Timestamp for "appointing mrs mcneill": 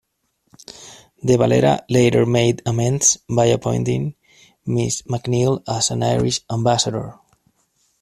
3.45-5.61